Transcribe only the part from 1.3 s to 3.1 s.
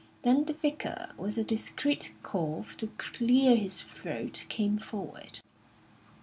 a discreet cough to